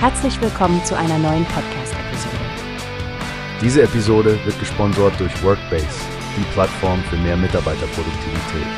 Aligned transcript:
Herzlich 0.00 0.40
willkommen 0.40 0.84
zu 0.84 0.96
einer 0.96 1.18
neuen 1.18 1.44
Podcast-Episode. 1.46 2.36
Diese 3.60 3.82
Episode 3.82 4.38
wird 4.44 4.56
gesponsert 4.60 5.18
durch 5.18 5.42
Workbase, 5.42 5.88
die 6.36 6.44
Plattform 6.52 7.02
für 7.10 7.16
mehr 7.16 7.36
Mitarbeiterproduktivität. 7.36 8.68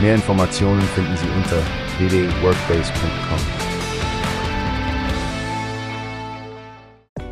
Mehr 0.00 0.14
Informationen 0.14 0.80
finden 0.80 1.14
Sie 1.18 1.28
unter 1.36 1.58
www.workbase.com. 1.98 3.38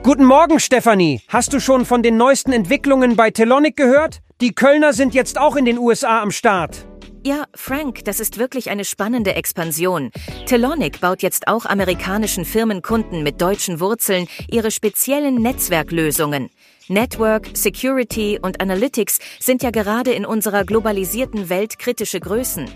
Guten 0.03 0.27
Morgen, 0.27 0.61
Stefanie. 0.61 1.22
Hast 1.29 1.54
du 1.54 1.61
schon 1.61 1.86
von 1.86 2.03
den 2.03 2.18
neuesten 2.18 2.53
Entwicklungen 2.53 3.17
bei 3.17 3.31
Telonic 3.31 3.75
gehört? 3.75 4.21
Die 4.43 4.54
Kölner 4.54 4.93
sind 4.93 5.14
jetzt 5.14 5.41
auch 5.41 5.57
in 5.57 5.64
den 5.64 5.79
USA 5.79 6.21
am 6.21 6.31
Start. 6.31 6.89
Ja, 7.23 7.45
Frank, 7.55 8.07
das 8.07 8.18
ist 8.18 8.39
wirklich 8.39 8.71
eine 8.71 8.86
spannende 8.86 9.35
Expansion. 9.35 10.11
Telonic 10.46 11.00
baut 11.00 11.21
jetzt 11.22 11.49
auch 11.49 11.67
amerikanischen 11.67 12.46
Firmenkunden 12.46 13.22
mit 13.22 13.43
deutschen 13.43 13.79
Wurzeln 13.79 14.26
ihre 14.50 14.71
speziellen 14.71 15.35
Netzwerklösungen. 15.35 16.48
Network, 16.89 17.50
Security 17.53 18.39
und 18.40 18.62
Analytics 18.62 19.18
sind 19.39 19.62
ja 19.62 19.71
gerade 19.71 20.12
in 20.12 20.25
unserer 20.25 20.64
globalisierten 20.64 21.50
Welt 21.50 21.79
kritische 21.79 22.21
Größen. 22.21 22.71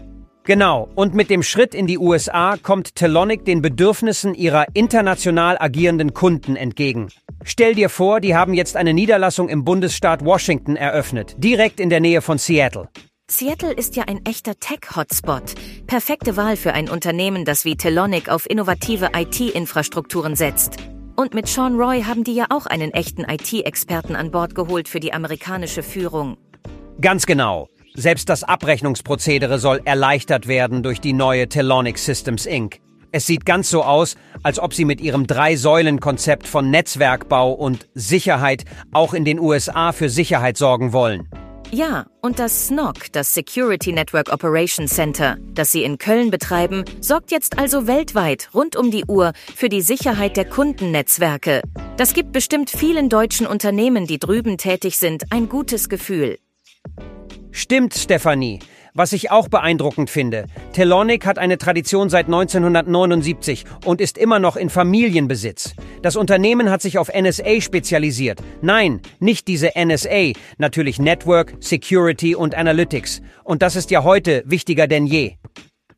Genau, 0.45 0.91
und 0.95 1.15
mit 1.15 1.31
dem 1.31 1.43
Schritt 1.43 1.75
in 1.75 1.87
die 1.87 1.97
USA 1.97 2.59
kommt 2.63 2.97
Telonic 2.97 3.47
den 3.47 3.63
Bedürfnissen 3.63 4.35
ihrer 4.35 4.67
international 4.75 5.57
agierenden 5.59 6.13
Kunden 6.13 6.55
entgegen. 6.55 7.09
Stell 7.45 7.75
dir 7.75 7.89
vor, 7.89 8.21
die 8.21 8.37
haben 8.37 8.53
jetzt 8.53 8.77
eine 8.77 8.93
Niederlassung 8.93 9.49
im 9.49 9.65
Bundesstaat 9.65 10.23
Washington 10.23 10.77
eröffnet, 10.77 11.35
direkt 11.39 11.81
in 11.81 11.89
der 11.89 12.01
Nähe 12.01 12.21
von 12.21 12.37
Seattle. 12.37 12.91
Seattle 13.31 13.73
ist 13.73 13.97
ja 13.97 14.05
ein 14.05 14.21
echter 14.27 14.61
Tech-Hotspot. 14.61 15.55
Perfekte 15.87 16.37
Wahl 16.37 16.57
für 16.57 16.75
ein 16.75 16.91
Unternehmen, 16.91 17.47
das 17.47 17.65
wie 17.65 17.75
Telonic 17.75 18.29
auf 18.29 18.49
innovative 18.49 19.13
IT-Infrastrukturen 19.17 20.37
setzt. 20.37 20.77
Und 21.17 21.33
mit 21.33 21.49
Sean 21.49 21.77
Roy 21.77 22.03
haben 22.03 22.23
die 22.23 22.35
ja 22.35 22.45
auch 22.51 22.67
einen 22.67 22.93
echten 22.93 23.25
IT-Experten 23.25 24.15
an 24.15 24.31
Bord 24.31 24.55
geholt 24.55 24.89
für 24.89 25.01
die 25.01 25.15
amerikanische 25.15 25.83
Führung. 25.83 26.37
Ganz 27.01 27.25
genau. 27.25 27.69
Selbst 27.95 28.29
das 28.29 28.45
Abrechnungsprozedere 28.45 29.59
soll 29.59 29.81
erleichtert 29.87 30.47
werden 30.47 30.83
durch 30.83 31.01
die 31.01 31.15
neue 31.15 31.49
Telonic 31.49 31.97
Systems 31.97 32.45
Inc. 32.45 32.81
Es 33.11 33.27
sieht 33.27 33.47
ganz 33.47 33.71
so 33.71 33.85
aus, 33.85 34.17
als 34.43 34.59
ob 34.59 34.75
sie 34.75 34.85
mit 34.85 35.01
ihrem 35.01 35.27
Drei-Säulen-Konzept 35.27 36.47
von 36.47 36.71
Netzwerkbau 36.71 37.53
und 37.53 37.89
Sicherheit 37.95 38.65
auch 38.93 39.15
in 39.15 39.25
den 39.25 39.41
USA 39.41 39.93
für 39.93 40.11
Sicherheit 40.11 40.59
sorgen 40.59 40.93
wollen. 40.93 41.27
Ja, 41.75 42.07
und 42.23 42.39
das 42.39 42.69
SNOC, 42.69 43.11
das 43.11 43.35
Security 43.35 43.91
Network 43.91 44.33
Operations 44.33 44.95
Center, 44.95 45.39
das 45.55 45.73
sie 45.73 45.83
in 45.83 45.99
Köln 45.99 46.31
betreiben, 46.31 46.85
sorgt 47.01 47.33
jetzt 47.33 47.59
also 47.59 47.89
weltweit 47.89 48.49
rund 48.55 48.77
um 48.77 48.93
die 48.93 49.05
Uhr 49.07 49.33
für 49.57 49.69
die 49.69 49.81
Sicherheit 49.81 50.37
der 50.37 50.45
Kundennetzwerke. 50.45 51.63
Das 51.97 52.15
gibt 52.15 52.31
bestimmt 52.31 52.71
vielen 52.71 53.09
deutschen 53.09 53.49
Unternehmen, 53.49 54.07
die 54.07 54.21
drüben 54.21 54.57
tätig 54.57 54.99
sind, 54.99 55.25
ein 55.33 55.49
gutes 55.49 55.89
Gefühl. 55.89 56.39
Stimmt, 57.51 57.95
Stefanie. 57.95 58.61
Was 58.97 59.13
ich 59.13 59.33
auch 59.33 59.49
beeindruckend 59.49 60.09
finde, 60.09 60.47
Telonic 60.73 61.27
hat 61.27 61.37
eine 61.37 61.59
Tradition 61.59 62.11
seit 62.11 62.27
1979 62.27 63.65
und 63.85 64.01
ist 64.01 64.17
immer 64.17 64.39
noch 64.39 64.55
in 64.55 64.71
Familienbesitz. 64.71 65.75
Das 66.03 66.15
Unternehmen 66.15 66.71
hat 66.71 66.81
sich 66.81 66.97
auf 66.97 67.11
NSA 67.13 67.61
spezialisiert. 67.61 68.41
Nein, 68.63 69.01
nicht 69.19 69.49
diese 69.49 69.73
NSA, 69.77 70.35
natürlich 70.59 71.01
Network, 71.01 71.57
Security 71.59 72.37
und 72.37 72.55
Analytics. 72.55 73.21
Und 73.43 73.63
das 73.63 73.75
ist 73.75 73.91
ja 73.91 74.05
heute 74.05 74.45
wichtiger 74.47 74.87
denn 74.87 75.07
je. 75.07 75.39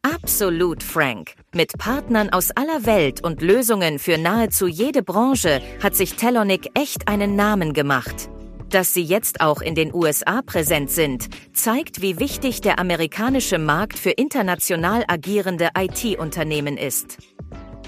Absolut, 0.00 0.82
Frank. 0.82 1.34
Mit 1.52 1.76
Partnern 1.76 2.30
aus 2.30 2.50
aller 2.52 2.86
Welt 2.86 3.22
und 3.22 3.42
Lösungen 3.42 3.98
für 3.98 4.16
nahezu 4.16 4.66
jede 4.66 5.02
Branche 5.02 5.60
hat 5.82 5.94
sich 5.94 6.14
Telonic 6.14 6.70
echt 6.72 7.08
einen 7.08 7.36
Namen 7.36 7.74
gemacht. 7.74 8.30
Dass 8.70 8.94
sie 8.94 9.02
jetzt 9.02 9.40
auch 9.40 9.60
in 9.60 9.74
den 9.74 9.94
USA 9.94 10.42
präsent 10.42 10.90
sind, 10.90 11.28
zeigt, 11.52 12.02
wie 12.02 12.18
wichtig 12.18 12.60
der 12.60 12.78
amerikanische 12.78 13.58
Markt 13.58 13.98
für 13.98 14.10
international 14.10 15.04
agierende 15.06 15.68
IT-Unternehmen 15.78 16.76
ist. 16.76 17.18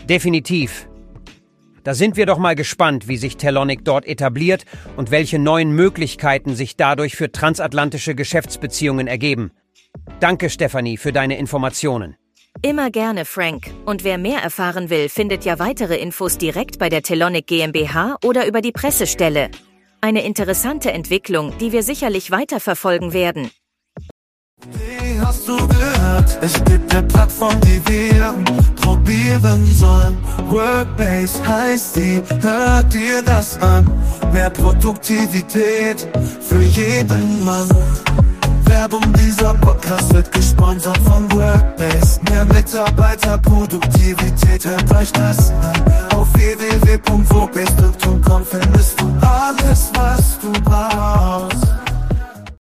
Definitiv. 0.08 0.88
Da 1.84 1.94
sind 1.94 2.16
wir 2.16 2.26
doch 2.26 2.38
mal 2.38 2.54
gespannt, 2.54 3.08
wie 3.08 3.16
sich 3.16 3.36
Telonic 3.36 3.84
dort 3.84 4.06
etabliert 4.06 4.64
und 4.96 5.10
welche 5.10 5.38
neuen 5.38 5.72
Möglichkeiten 5.72 6.54
sich 6.54 6.76
dadurch 6.76 7.16
für 7.16 7.32
transatlantische 7.32 8.14
Geschäftsbeziehungen 8.14 9.06
ergeben. 9.06 9.52
Danke, 10.20 10.50
Stefanie, 10.50 10.96
für 10.96 11.12
deine 11.12 11.38
Informationen. 11.38 12.16
Immer 12.62 12.90
gerne, 12.90 13.24
Frank. 13.24 13.70
Und 13.86 14.04
wer 14.04 14.18
mehr 14.18 14.40
erfahren 14.40 14.90
will, 14.90 15.08
findet 15.08 15.44
ja 15.44 15.58
weitere 15.58 15.96
Infos 15.96 16.38
direkt 16.38 16.78
bei 16.78 16.88
der 16.88 17.02
Telonic 17.02 17.46
GmbH 17.46 18.16
oder 18.24 18.46
über 18.46 18.60
die 18.60 18.72
Pressestelle. 18.72 19.50
Eine 20.00 20.24
interessante 20.24 20.92
Entwicklung, 20.92 21.52
die 21.58 21.72
wir 21.72 21.82
sicherlich 21.82 22.30
weiterverfolgen 22.30 23.12
werden. 23.12 23.50
Wie 24.70 25.20
hast 25.20 25.48
du 25.48 25.56
gehört? 25.56 26.38
Es 26.40 26.54
gibt 26.64 26.94
eine 26.94 27.04
Plattform, 27.08 27.60
die 27.62 27.82
wir 27.88 28.32
probieren 28.80 29.66
sollen. 29.66 30.16
Workbase 30.48 31.44
heißt 31.46 31.96
die, 31.96 32.22
hört 32.40 32.94
dir 32.94 33.22
das 33.22 33.60
an. 33.60 33.90
Mehr 34.32 34.50
Produktivität 34.50 36.06
für 36.40 36.62
jeden 36.62 37.44
Mann. 37.44 37.68
Werbung 38.66 39.12
dieser 39.14 39.54
Podcast 39.54 40.14
wird 40.14 40.30
gesponsert 40.30 40.98
von 40.98 41.28
Workbase. 41.32 42.20
Mehr 42.30 42.44
Mitarbeiterproduktivität, 42.44 44.64
hört 44.64 44.94
euch 44.94 45.10
das 45.12 45.50
an. 45.50 46.07